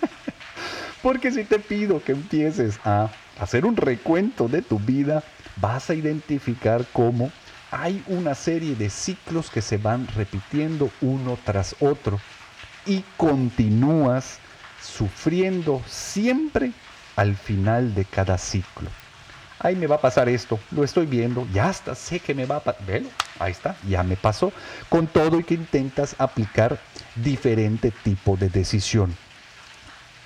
Porque 1.04 1.32
si 1.32 1.44
te 1.44 1.60
pido 1.60 2.02
que 2.02 2.14
empieces 2.14 2.80
a 2.84 3.12
hacer 3.38 3.66
un 3.66 3.76
recuento 3.76 4.48
de 4.48 4.64
tu 4.64 4.80
vida, 4.80 5.24
vas 5.58 5.92
a 5.92 5.94
identificar 5.94 6.86
cómo 6.94 7.32
hay 7.70 8.04
una 8.08 8.34
serie 8.34 8.76
de 8.76 8.90
ciclos 8.90 9.52
que 9.52 9.62
se 9.62 9.78
van 9.78 10.08
repitiendo 10.16 10.90
uno 11.02 11.38
tras 11.44 11.76
otro 11.80 12.20
y 12.86 13.04
continúas 13.18 14.40
sufriendo 14.82 15.82
siempre 15.88 16.72
al 17.16 17.36
final 17.36 17.94
de 17.94 18.06
cada 18.06 18.38
ciclo 18.38 18.90
ahí 19.64 19.76
me 19.76 19.88
va 19.88 19.96
a 19.96 20.02
pasar 20.02 20.30
esto, 20.30 20.60
lo 20.72 20.84
estoy 20.84 21.06
viendo, 21.06 21.48
ya 21.54 21.70
hasta 21.70 21.96
sé 21.96 22.20
que 22.20 22.36
me 22.36 22.46
va 22.46 22.58
a 22.58 22.60
pasar, 22.60 22.84
ahí 23.40 23.52
está, 23.52 23.76
ya 23.88 24.04
me 24.04 24.18
pasó, 24.18 24.52
con 24.90 25.08
todo 25.08 25.40
y 25.40 25.44
que 25.44 25.54
intentas 25.54 26.16
aplicar 26.20 26.80
diferente 27.16 27.92
tipo 28.04 28.36
de 28.36 28.50
decisión. 28.50 29.16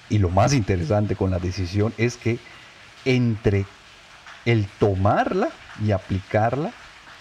Y 0.09 0.19
lo 0.19 0.29
más 0.29 0.53
interesante 0.53 1.15
con 1.15 1.31
la 1.31 1.39
decisión 1.39 1.93
es 1.97 2.17
que 2.17 2.39
entre 3.05 3.65
el 4.45 4.67
tomarla 4.79 5.49
y 5.83 5.91
aplicarla, 5.91 6.71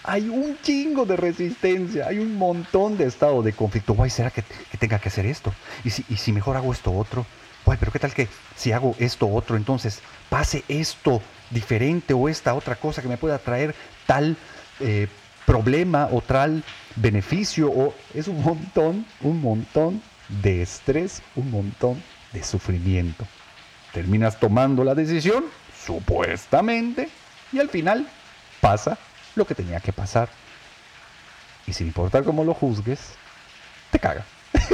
hay 0.03 0.29
un 0.29 0.57
chingo 0.61 1.05
de 1.05 1.17
resistencia, 1.17 2.07
hay 2.07 2.19
un 2.19 2.37
montón 2.37 2.97
de 2.97 3.05
estado 3.05 3.43
de 3.43 3.51
conflicto. 3.51 3.93
Guay, 3.93 4.09
¿será 4.09 4.31
que, 4.31 4.43
tenga 4.79 4.99
que 4.99 5.09
hacer 5.09 5.25
esto? 5.25 5.53
¿Y 5.83 5.89
si, 5.89 6.05
¿Y 6.07 6.15
si 6.15 6.31
mejor 6.31 6.55
hago 6.55 6.71
esto 6.71 6.93
otro? 6.93 7.25
Guay, 7.65 7.77
pero 7.77 7.91
¿qué 7.91 7.99
tal 7.99 8.13
que 8.13 8.29
si 8.55 8.71
hago 8.71 8.95
esto 8.99 9.27
otro, 9.27 9.57
entonces 9.57 9.99
pase 10.29 10.63
esto 10.69 11.21
diferente 11.49 12.13
o 12.13 12.29
esta 12.29 12.53
otra 12.53 12.75
cosa 12.75 13.01
que 13.01 13.09
me 13.09 13.17
pueda 13.17 13.37
traer 13.37 13.75
tal 14.05 14.37
eh, 14.79 15.09
problema 15.45 16.07
o 16.11 16.21
tal 16.21 16.63
beneficio 16.95 17.69
o 17.69 17.93
es 18.13 18.29
un 18.29 18.41
montón, 18.41 19.05
un 19.21 19.41
montón 19.41 20.01
de 20.41 20.61
estrés, 20.61 21.21
un 21.35 21.51
montón 21.51 22.01
de 22.33 22.43
sufrimiento. 22.43 23.25
Terminas 23.93 24.39
tomando 24.39 24.83
la 24.83 24.95
decisión, 24.95 25.45
supuestamente, 25.85 27.09
y 27.51 27.59
al 27.59 27.69
final 27.69 28.07
pasa 28.61 28.97
lo 29.35 29.45
que 29.45 29.55
tenía 29.55 29.79
que 29.79 29.93
pasar. 29.93 30.29
Y 31.65 31.73
sin 31.73 31.87
importar 31.87 32.23
cómo 32.23 32.43
lo 32.43 32.53
juzgues, 32.53 33.13
te 33.91 33.99
caga. 33.99 34.25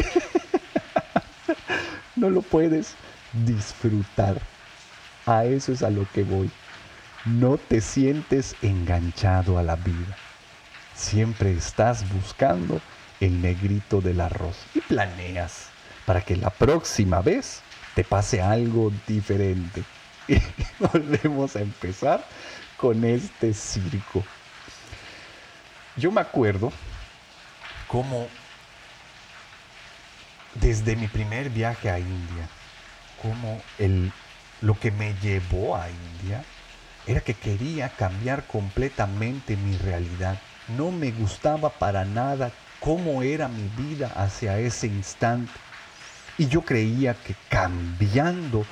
no 2.16 2.30
lo 2.30 2.42
puedes 2.42 2.96
disfrutar 3.46 4.40
A 5.26 5.46
eso 5.46 5.72
es 5.72 5.84
a 5.84 5.90
lo 5.90 6.08
que 6.14 6.24
voy. 6.24 6.52
No 7.26 7.58
te 7.58 7.82
sientes 7.82 8.56
enganchado 8.62 9.58
a 9.58 9.64
la 9.64 9.76
vida. 9.78 10.18
Siempre 10.94 11.54
estás 11.54 12.08
buscando 12.14 12.82
el 13.20 13.42
negrito 13.42 14.02
del 14.02 14.20
arroz 14.20 14.58
y 14.76 14.82
planeas 14.82 15.73
para 16.06 16.22
que 16.22 16.36
la 16.36 16.50
próxima 16.50 17.22
vez 17.22 17.62
te 17.96 18.04
pase 18.04 18.42
algo 18.42 18.92
diferente. 19.08 19.84
Y 20.26 20.38
volvemos 20.80 21.58
a 21.58 21.62
empezar 21.62 22.26
con 22.78 23.04
este 23.04 23.54
circo. 23.54 24.24
Yo 25.98 26.12
me 26.14 26.22
acuerdo 26.22 26.72
cómo 27.90 28.28
desde 30.56 30.96
mi 30.96 31.08
primer 31.08 31.50
viaje 31.50 31.90
a 31.90 32.00
India, 32.00 32.48
como 33.22 33.62
el, 33.80 34.14
lo 34.62 34.80
que 34.80 34.92
me 34.92 35.14
llevó 35.16 35.76
a 35.76 35.90
India 35.90 36.44
era 37.06 37.22
que 37.22 37.34
quería 37.34 37.90
cambiar 37.90 38.46
completamente 38.48 39.58
mi 39.58 39.78
realidad. 39.78 40.40
No 40.68 40.92
me 40.92 41.12
gustaba 41.12 41.70
para 41.70 42.06
nada 42.06 42.52
cómo 42.80 43.24
era 43.24 43.48
mi 43.48 43.68
vida 43.78 44.12
hacia 44.16 44.60
ese 44.60 44.88
instante. 44.88 45.52
Y 46.38 46.48
yo 46.48 46.62
creía 46.62 47.14
que 47.14 47.36
cambiando 47.50 48.66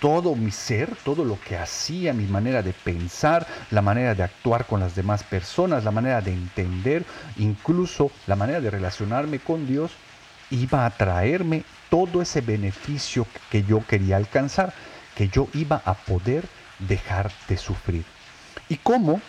todo 0.00 0.34
mi 0.34 0.50
ser, 0.50 0.96
todo 1.04 1.24
lo 1.24 1.38
que 1.40 1.56
hacía, 1.56 2.12
mi 2.12 2.24
manera 2.24 2.62
de 2.62 2.72
pensar, 2.72 3.46
la 3.70 3.82
manera 3.82 4.16
de 4.16 4.24
actuar 4.24 4.66
con 4.66 4.80
las 4.80 4.96
demás 4.96 5.22
personas, 5.22 5.84
la 5.84 5.92
manera 5.92 6.20
de 6.20 6.32
entender, 6.32 7.04
incluso 7.36 8.10
la 8.26 8.34
manera 8.34 8.60
de 8.60 8.70
relacionarme 8.70 9.38
con 9.38 9.66
Dios, 9.66 9.92
iba 10.50 10.86
a 10.86 10.90
traerme 10.90 11.62
todo 11.88 12.20
ese 12.20 12.40
beneficio 12.40 13.26
que 13.50 13.62
yo 13.62 13.86
quería 13.86 14.16
alcanzar, 14.16 14.74
que 15.16 15.28
yo 15.28 15.48
iba 15.54 15.82
a 15.84 15.94
poder 15.94 16.48
dejar 16.80 17.30
de 17.48 17.56
sufrir. 17.56 18.04
¿Y 18.68 18.78
cómo? 18.78 19.20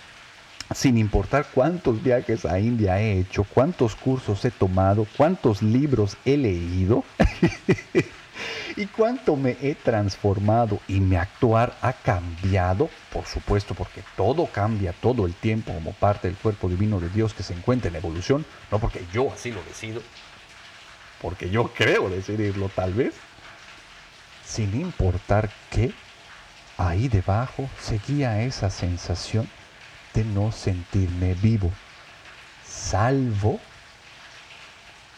Sin 0.74 0.98
importar 0.98 1.46
cuántos 1.53 2.01
viajes 2.01 2.46
a 2.46 2.60
India 2.60 3.00
he 3.00 3.20
hecho, 3.20 3.43
cuántos 3.43 3.96
cursos 3.96 4.43
he 4.46 4.51
tomado, 4.51 5.05
cuántos 5.17 5.62
libros 5.62 6.17
he 6.25 6.38
leído 6.38 7.03
y 8.75 8.88
cuánto 8.88 9.36
me 9.36 9.58
he 9.62 9.75
transformado 9.75 10.79
y 10.88 11.00
mi 11.00 11.15
actuar 11.15 11.77
ha 11.82 11.93
cambiado, 11.93 12.89
por 13.12 13.25
supuesto, 13.25 13.75
porque 13.75 14.03
todo 14.15 14.48
cambia 14.48 14.93
todo 14.93 15.25
el 15.25 15.36
tiempo 15.36 15.74
como 15.74 15.91
parte 15.93 16.27
del 16.27 16.38
cuerpo 16.38 16.70
divino 16.70 17.00
de 17.00 17.10
Dios 17.10 17.34
que 17.34 17.43
se 17.43 17.53
encuentra 17.53 17.89
en 17.89 17.98
evolución, 17.98 18.46
no 18.72 18.79
porque 18.79 19.05
yo 19.13 19.32
así 19.32 19.51
lo 19.51 19.62
decido, 19.63 20.01
porque 21.22 21.50
yo 21.50 21.72
creo 21.75 22.10
decidirlo 22.10 22.70
tal 22.70 22.93
vez, 22.93 23.13
sin 24.43 24.79
importar 24.79 25.51
qué, 25.70 25.93
ahí 26.77 27.08
debajo 27.10 27.70
seguía 27.79 28.41
esa 28.41 28.72
sensación 28.72 29.48
de 30.13 30.24
no 30.24 30.51
sentirme 30.51 31.34
vivo, 31.36 31.72
salvo 32.65 33.60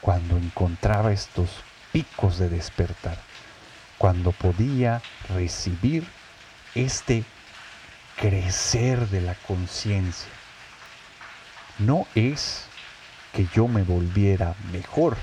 cuando 0.01 0.37
encontraba 0.37 1.11
estos 1.11 1.49
picos 1.91 2.37
de 2.37 2.49
despertar, 2.49 3.17
cuando 3.97 4.31
podía 4.31 5.01
recibir 5.29 6.07
este 6.75 7.23
crecer 8.15 9.09
de 9.09 9.21
la 9.21 9.35
conciencia. 9.35 10.29
No 11.79 12.07
es 12.15 12.65
que 13.33 13.47
yo 13.53 13.67
me 13.67 13.83
volviera 13.83 14.55
mejor, 14.71 15.17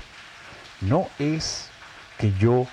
no 0.81 1.07
es 1.17 1.69
que 2.17 2.33
yo 2.33 2.67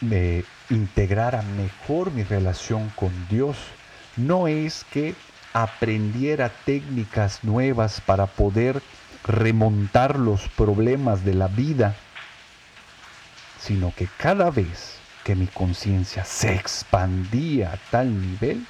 me 0.00 0.44
integrara 0.70 1.42
mejor 1.42 2.10
mi 2.12 2.22
relación 2.22 2.88
con 2.90 3.10
Dios, 3.28 3.56
no 4.16 4.48
es 4.48 4.84
que 4.84 5.14
aprendiera 5.52 6.50
técnicas 6.64 7.44
nuevas 7.44 8.00
para 8.00 8.26
poder 8.26 8.82
remontar 9.24 10.18
los 10.18 10.48
problemas 10.48 11.24
de 11.24 11.34
la 11.34 11.48
vida, 11.48 11.94
sino 13.60 13.94
que 13.94 14.08
cada 14.18 14.50
vez 14.50 14.96
que 15.24 15.34
mi 15.34 15.46
conciencia 15.46 16.24
se 16.24 16.54
expandía 16.54 17.72
a 17.72 17.76
tal 17.90 18.20
nivel, 18.20 18.66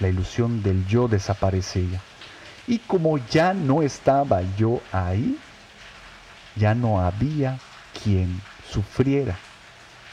la 0.00 0.08
ilusión 0.08 0.62
del 0.62 0.86
yo 0.86 1.08
desaparecía. 1.08 2.00
Y 2.66 2.80
como 2.80 3.16
ya 3.16 3.54
no 3.54 3.82
estaba 3.82 4.42
yo 4.56 4.82
ahí, 4.92 5.38
ya 6.56 6.74
no 6.74 7.00
había 7.00 7.58
quien 8.02 8.42
sufriera, 8.70 9.36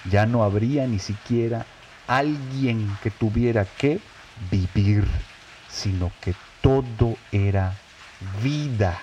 ya 0.09 0.25
no 0.25 0.43
habría 0.43 0.87
ni 0.87 0.99
siquiera 0.99 1.65
alguien 2.07 2.97
que 3.03 3.11
tuviera 3.11 3.65
que 3.65 3.99
vivir, 4.51 5.05
sino 5.75 6.11
que 6.21 6.33
todo 6.61 7.17
era 7.31 7.75
vida, 8.41 8.97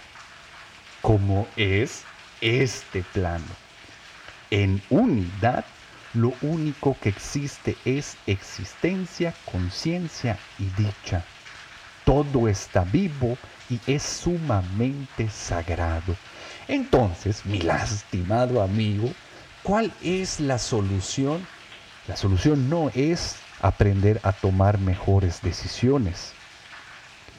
como 1.02 1.46
es 1.56 2.04
este 2.40 3.02
plano. 3.02 3.44
En 4.50 4.82
unidad, 4.88 5.64
lo 6.14 6.32
único 6.40 6.96
que 7.00 7.10
existe 7.10 7.76
es 7.84 8.16
existencia, 8.26 9.34
conciencia 9.50 10.38
y 10.58 10.64
dicha. 10.82 11.24
Todo 12.04 12.48
está 12.48 12.84
vivo 12.84 13.36
y 13.68 13.78
es 13.86 14.02
sumamente 14.02 15.28
sagrado. 15.30 16.16
Entonces, 16.68 17.44
mi 17.44 17.60
lastimado 17.60 18.62
amigo, 18.62 19.10
¿cuál 19.62 19.92
es 20.02 20.40
la 20.40 20.58
solución? 20.58 21.46
La 22.08 22.16
solución 22.16 22.68
no 22.68 22.90
es 22.94 23.36
aprender 23.60 24.20
a 24.24 24.32
tomar 24.32 24.78
mejores 24.78 25.40
decisiones. 25.42 26.34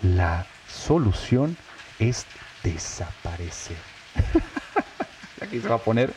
La 0.03 0.45
solución 0.67 1.55
es 1.97 2.25
desaparecer. 2.61 3.77
Aquí 5.41 5.61
se 5.61 5.67
va 5.67 5.75
a 5.75 5.79
poner 5.79 6.13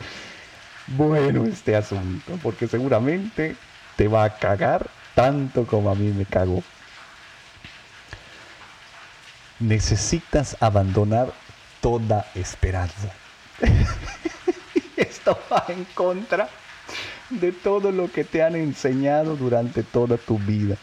bueno 0.87 1.45
este 1.45 1.75
asunto, 1.75 2.37
porque 2.43 2.67
seguramente 2.67 3.55
te 3.95 4.07
va 4.07 4.25
a 4.25 4.37
cagar 4.37 4.89
tanto 5.15 5.65
como 5.65 5.89
a 5.89 5.95
mí 5.95 6.11
me 6.11 6.25
cagó. 6.25 6.63
Necesitas 9.59 10.57
abandonar 10.59 11.33
toda 11.81 12.25
esperanza. 12.35 13.11
Esto 14.97 15.39
va 15.51 15.65
en 15.69 15.85
contra 15.95 16.49
de 17.29 17.51
todo 17.51 17.91
lo 17.91 18.11
que 18.11 18.23
te 18.23 18.43
han 18.43 18.55
enseñado 18.55 19.35
durante 19.35 19.83
toda 19.83 20.17
tu 20.17 20.37
vida. 20.37 20.75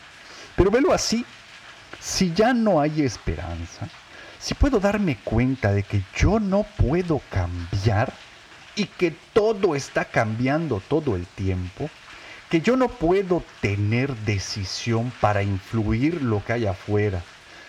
Pero 0.56 0.70
velo 0.70 0.92
así, 0.92 1.24
si 2.00 2.32
ya 2.34 2.52
no 2.52 2.80
hay 2.80 3.02
esperanza, 3.02 3.88
si 4.38 4.54
puedo 4.54 4.80
darme 4.80 5.16
cuenta 5.24 5.72
de 5.72 5.82
que 5.82 6.02
yo 6.16 6.38
no 6.38 6.64
puedo 6.76 7.20
cambiar 7.30 8.12
y 8.76 8.86
que 8.86 9.12
todo 9.32 9.74
está 9.74 10.04
cambiando 10.04 10.82
todo 10.88 11.16
el 11.16 11.26
tiempo, 11.26 11.88
que 12.50 12.60
yo 12.60 12.76
no 12.76 12.88
puedo 12.88 13.42
tener 13.60 14.14
decisión 14.16 15.12
para 15.20 15.42
influir 15.42 16.22
lo 16.22 16.44
que 16.44 16.52
hay 16.52 16.66
afuera, 16.66 17.22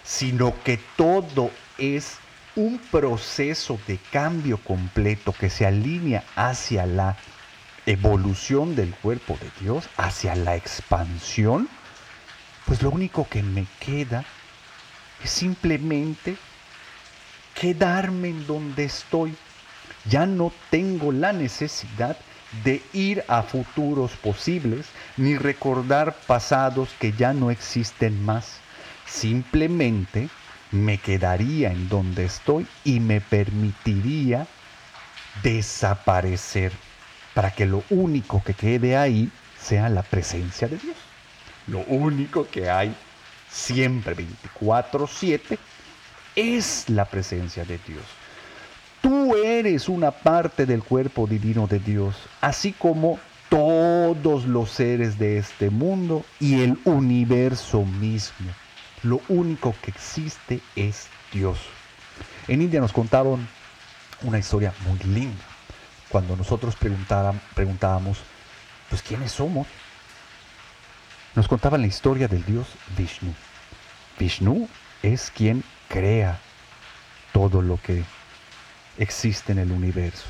sino 0.03 0.53
que 0.63 0.79
todo 0.95 1.51
es 1.77 2.17
un 2.55 2.79
proceso 2.91 3.79
de 3.87 3.97
cambio 4.11 4.57
completo 4.57 5.33
que 5.33 5.49
se 5.49 5.65
alinea 5.65 6.23
hacia 6.35 6.85
la 6.85 7.17
evolución 7.85 8.75
del 8.75 8.93
cuerpo 8.95 9.37
de 9.41 9.49
Dios, 9.63 9.89
hacia 9.97 10.35
la 10.35 10.55
expansión, 10.55 11.67
pues 12.65 12.81
lo 12.81 12.89
único 12.89 13.27
que 13.27 13.43
me 13.43 13.65
queda 13.79 14.25
es 15.23 15.29
simplemente 15.29 16.37
quedarme 17.53 18.29
en 18.29 18.47
donde 18.47 18.85
estoy. 18.85 19.35
Ya 20.09 20.25
no 20.25 20.51
tengo 20.69 21.11
la 21.11 21.33
necesidad 21.33 22.17
de 22.63 22.81
ir 22.93 23.23
a 23.27 23.43
futuros 23.43 24.11
posibles 24.13 24.87
ni 25.17 25.35
recordar 25.35 26.15
pasados 26.27 26.89
que 26.99 27.11
ya 27.13 27.33
no 27.33 27.51
existen 27.51 28.23
más. 28.23 28.59
Simplemente 29.05 30.29
me 30.71 30.97
quedaría 30.97 31.71
en 31.71 31.89
donde 31.89 32.25
estoy 32.25 32.67
y 32.83 32.99
me 32.99 33.21
permitiría 33.21 34.47
desaparecer 35.43 36.71
para 37.33 37.51
que 37.51 37.65
lo 37.65 37.83
único 37.89 38.43
que 38.43 38.53
quede 38.53 38.97
ahí 38.97 39.29
sea 39.59 39.89
la 39.89 40.03
presencia 40.03 40.67
de 40.67 40.77
Dios. 40.77 41.04
Lo 41.67 41.79
único 41.87 42.47
que 42.47 42.69
hay 42.69 42.95
siempre 43.49 44.13
24/7 44.15 45.57
es 46.35 46.89
la 46.89 47.05
presencia 47.05 47.65
de 47.65 47.79
Dios. 47.87 48.03
Tú 49.01 49.35
eres 49.35 49.87
una 49.89 50.11
parte 50.11 50.65
del 50.65 50.83
cuerpo 50.83 51.27
divino 51.27 51.67
de 51.67 51.79
Dios, 51.79 52.15
así 52.41 52.71
como 52.73 53.19
todos 53.49 54.45
los 54.45 54.71
seres 54.71 55.17
de 55.19 55.37
este 55.37 55.69
mundo 55.69 56.25
y 56.39 56.61
el 56.61 56.77
universo 56.85 57.83
mismo. 57.83 58.51
Lo 59.03 59.21
único 59.29 59.75
que 59.81 59.91
existe 59.91 60.59
es 60.75 61.07
Dios. 61.31 61.59
En 62.47 62.61
India 62.61 62.81
nos 62.81 62.91
contaron 62.91 63.47
una 64.23 64.39
historia 64.39 64.73
muy 64.87 64.97
linda. 65.13 65.43
Cuando 66.09 66.35
nosotros 66.35 66.75
preguntábamos, 66.75 68.17
pues, 68.89 69.01
¿quiénes 69.01 69.31
somos? 69.31 69.67
Nos 71.35 71.47
contaban 71.47 71.81
la 71.81 71.87
historia 71.87 72.27
del 72.27 72.43
dios 72.45 72.67
Vishnu. 72.97 73.33
Vishnu 74.17 74.69
es 75.03 75.31
quien 75.31 75.63
crea 75.89 76.39
todo 77.33 77.61
lo 77.61 77.77
que 77.81 78.03
existe 78.97 79.51
en 79.51 79.59
el 79.59 79.71
universo. 79.71 80.25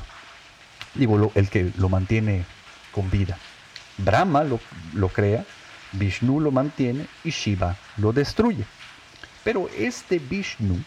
Digo, 0.94 1.30
el 1.34 1.48
que 1.48 1.72
lo 1.76 1.88
mantiene 1.88 2.44
con 2.90 3.10
vida. 3.10 3.38
Brahma 3.98 4.42
lo, 4.42 4.58
lo 4.94 5.08
crea, 5.08 5.44
Vishnu 5.92 6.40
lo 6.40 6.50
mantiene 6.50 7.06
y 7.22 7.30
Shiva 7.30 7.76
lo 7.96 8.12
destruye. 8.12 8.64
Pero 9.44 9.68
este 9.76 10.18
Vishnu 10.18 10.82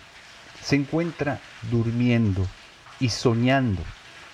se 0.62 0.76
encuentra 0.76 1.40
durmiendo 1.72 2.46
y 3.00 3.10
soñando, 3.10 3.82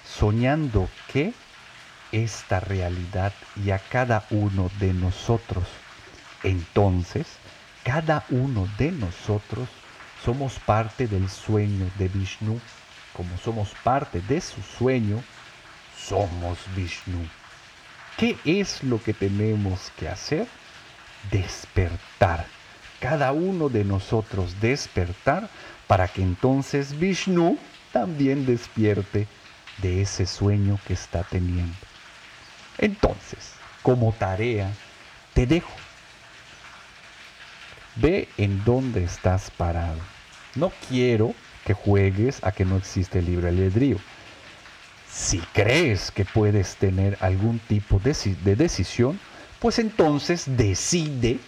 soñando 0.03 0.89
que 1.13 1.33
esta 2.15 2.61
realidad 2.61 3.33
y 3.61 3.71
a 3.71 3.79
cada 3.79 4.25
uno 4.29 4.71
de 4.79 4.93
nosotros. 4.93 5.65
Entonces, 6.43 7.27
cada 7.83 8.23
uno 8.29 8.69
de 8.77 8.91
nosotros 8.91 9.67
somos 10.23 10.57
parte 10.59 11.07
del 11.07 11.29
sueño 11.29 11.89
de 11.97 12.07
Vishnu. 12.07 12.59
Como 13.13 13.37
somos 13.37 13.73
parte 13.83 14.21
de 14.21 14.39
su 14.39 14.61
sueño, 14.61 15.21
somos 15.97 16.57
Vishnu. 16.75 17.27
¿Qué 18.17 18.37
es 18.45 18.81
lo 18.83 19.03
que 19.03 19.13
tenemos 19.13 19.91
que 19.99 20.07
hacer? 20.07 20.47
Despertar. 21.31 22.45
Cada 23.01 23.33
uno 23.33 23.67
de 23.67 23.83
nosotros 23.83 24.61
despertar 24.61 25.49
para 25.85 26.07
que 26.07 26.21
entonces 26.21 26.97
Vishnu 26.97 27.57
también 27.91 28.45
despierte 28.45 29.27
de 29.79 30.01
ese 30.01 30.25
sueño 30.25 30.79
que 30.87 30.93
está 30.93 31.23
teniendo. 31.23 31.75
Entonces, 32.77 33.53
como 33.81 34.13
tarea, 34.13 34.71
te 35.33 35.45
dejo. 35.45 35.71
Ve 37.95 38.27
en 38.37 38.63
dónde 38.63 39.03
estás 39.03 39.51
parado. 39.51 39.99
No 40.55 40.71
quiero 40.89 41.33
que 41.65 41.73
juegues 41.73 42.43
a 42.43 42.51
que 42.51 42.65
no 42.65 42.77
existe 42.77 43.21
libre 43.21 43.49
albedrío. 43.49 43.97
Si 45.09 45.39
crees 45.53 46.11
que 46.11 46.25
puedes 46.25 46.75
tener 46.75 47.17
algún 47.21 47.59
tipo 47.59 47.99
de, 47.99 48.13
de 48.43 48.55
decisión, 48.55 49.19
pues 49.59 49.79
entonces 49.79 50.43
decide 50.45 51.39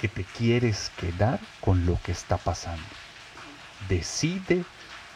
que 0.00 0.08
te 0.08 0.24
quieres 0.24 0.90
quedar 0.96 1.40
con 1.60 1.86
lo 1.86 1.98
que 2.02 2.12
está 2.12 2.36
pasando. 2.36 2.82
Decide 3.88 4.64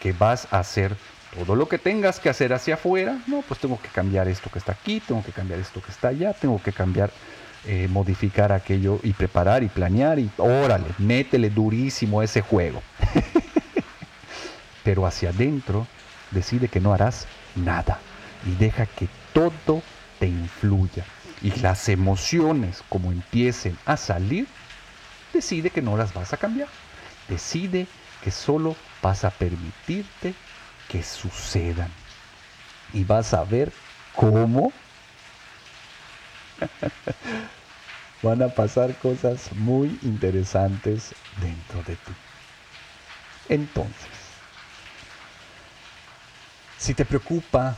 que 0.01 0.13
vas 0.13 0.49
a 0.51 0.61
hacer 0.61 0.97
todo 1.37 1.55
lo 1.55 1.69
que 1.69 1.79
tengas 1.79 2.19
que 2.19 2.31
hacer 2.31 2.53
hacia 2.53 2.75
afuera, 2.75 3.19
no, 3.27 3.43
pues 3.43 3.61
tengo 3.61 3.81
que 3.81 3.89
cambiar 3.89 4.27
esto 4.27 4.51
que 4.51 4.59
está 4.59 4.73
aquí, 4.73 5.01
tengo 5.01 5.23
que 5.23 5.33
cambiar 5.33 5.61
esto 5.61 5.83
que 5.83 5.91
está 5.91 6.09
allá, 6.09 6.33
tengo 6.33 6.63
que 6.63 6.73
cambiar, 6.73 7.11
eh, 7.67 7.89
modificar 7.89 8.53
aquello 8.53 9.01
y 9.03 9.13
preparar 9.13 9.63
y 9.63 9.69
planear 9.69 10.19
y 10.19 10.31
órale, 10.39 10.87
métele 10.99 11.51
durísimo 11.51 12.23
ese 12.23 12.41
juego. 12.41 12.83
Pero 14.85 15.05
hacia 15.05 15.31
adentro 15.31 15.87
decide 16.31 16.69
que 16.69 16.81
no 16.81 16.95
harás 16.95 17.27
nada 17.55 17.99
y 18.47 18.55
deja 18.55 18.87
que 18.87 19.09
todo 19.33 19.83
te 20.19 20.27
influya. 20.27 21.05
Y 21.43 21.51
las 21.61 21.89
emociones 21.91 22.83
como 22.89 23.13
empiecen 23.13 23.77
a 23.85 23.99
salir, 23.99 24.47
decide 25.35 25.69
que 25.69 25.83
no 25.83 25.99
las 25.99 26.15
vas 26.15 26.33
a 26.33 26.39
cambiar. 26.39 26.69
Decide 27.29 27.87
que 28.25 28.31
solo 28.31 28.75
vas 29.03 29.25
a 29.25 29.31
permitirte 29.31 30.35
que 30.89 31.03
sucedan. 31.03 31.91
Y 32.93 33.05
vas 33.05 33.35
a 33.35 33.45
ver 33.45 33.73
cómo 34.15 34.73
van 38.23 38.43
a 38.43 38.49
pasar 38.49 38.95
cosas 38.97 39.53
muy 39.53 39.99
interesantes 40.03 41.15
dentro 41.41 41.83
de 41.83 41.97
ti. 41.97 42.13
Entonces, 43.49 44.11
si 46.79 46.95
te 46.95 47.05
preocupa 47.05 47.77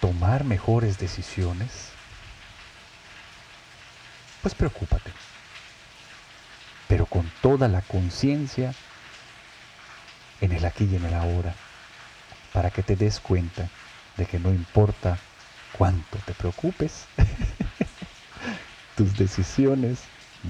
tomar 0.00 0.44
mejores 0.44 0.98
decisiones, 0.98 1.90
pues 4.40 4.54
preocúpate, 4.54 5.10
pero 6.88 7.06
con 7.06 7.30
toda 7.40 7.68
la 7.68 7.80
conciencia 7.82 8.74
en 10.40 10.52
el 10.52 10.64
aquí 10.64 10.88
y 10.90 10.96
en 10.96 11.04
el 11.04 11.14
ahora 11.14 11.54
para 12.52 12.70
que 12.70 12.82
te 12.82 12.96
des 12.96 13.20
cuenta 13.20 13.68
de 14.16 14.26
que 14.26 14.38
no 14.38 14.50
importa 14.50 15.18
cuánto 15.76 16.18
te 16.18 16.34
preocupes, 16.34 17.06
tus 18.96 19.16
decisiones 19.16 20.00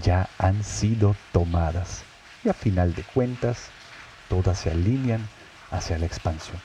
ya 0.03 0.29
han 0.38 0.65
sido 0.65 1.15
tomadas 1.33 2.03
y 2.45 2.49
a 2.49 2.55
final 2.55 2.95
de 2.95 3.03
cuentas 3.03 3.69
todas 4.29 4.59
se 4.59 4.71
alinean 4.71 5.27
hacia 5.71 5.99
la 5.99 6.07
expansión. 6.07 6.61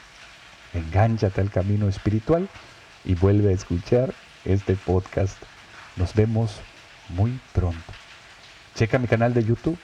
Engánchate 0.74 1.42
al 1.42 1.52
camino 1.52 1.88
espiritual 1.88 2.50
y 3.06 3.16
vuelve 3.16 3.50
a 3.50 3.56
escuchar 3.56 4.14
este 4.46 4.76
podcast. 4.76 5.38
Nos 5.96 6.14
vemos 6.14 6.62
muy 7.10 7.40
pronto. 7.54 7.94
Checa 8.76 9.00
mi 9.00 9.08
canal 9.08 9.34
de 9.34 9.44
YouTube 9.44 9.78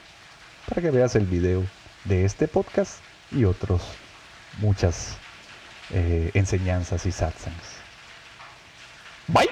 para 0.67 0.81
que 0.81 0.91
veas 0.91 1.15
el 1.15 1.25
video 1.25 1.63
de 2.05 2.25
este 2.25 2.47
podcast 2.47 2.99
y 3.31 3.45
otros 3.45 3.81
muchas 4.59 5.17
eh, 5.91 6.31
enseñanzas 6.33 7.05
y 7.05 7.11
satsangs. 7.11 7.77
Bye. 9.27 9.49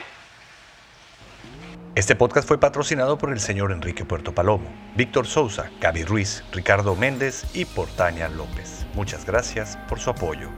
Este 1.93 2.15
podcast 2.15 2.47
fue 2.47 2.57
patrocinado 2.57 3.17
por 3.17 3.33
el 3.33 3.39
señor 3.41 3.71
Enrique 3.71 4.05
Puerto 4.05 4.33
Palomo, 4.33 4.69
Víctor 4.95 5.27
Souza, 5.27 5.69
Gaby 5.81 6.05
Ruiz, 6.05 6.43
Ricardo 6.53 6.95
Méndez 6.95 7.45
y 7.53 7.65
por 7.65 7.89
Tania 7.89 8.29
López. 8.29 8.85
Muchas 8.93 9.25
gracias 9.25 9.77
por 9.89 9.99
su 9.99 10.09
apoyo. 10.09 10.49